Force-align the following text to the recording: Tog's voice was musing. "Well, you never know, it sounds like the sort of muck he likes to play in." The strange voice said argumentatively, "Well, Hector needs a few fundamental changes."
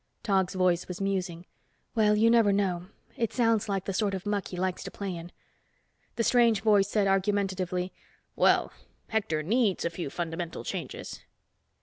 Tog's 0.23 0.55
voice 0.55 0.87
was 0.87 0.99
musing. 0.99 1.45
"Well, 1.93 2.15
you 2.15 2.31
never 2.31 2.51
know, 2.51 2.87
it 3.15 3.31
sounds 3.33 3.69
like 3.69 3.85
the 3.85 3.93
sort 3.93 4.15
of 4.15 4.25
muck 4.25 4.47
he 4.47 4.57
likes 4.57 4.81
to 4.85 4.89
play 4.89 5.15
in." 5.15 5.31
The 6.15 6.23
strange 6.23 6.61
voice 6.61 6.87
said 6.89 7.05
argumentatively, 7.05 7.93
"Well, 8.35 8.73
Hector 9.09 9.43
needs 9.43 9.85
a 9.85 9.91
few 9.91 10.09
fundamental 10.09 10.63
changes." 10.63 11.21